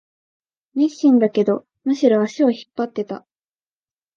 [0.73, 3.23] 熱心だけど、むしろ足を引っ張ってた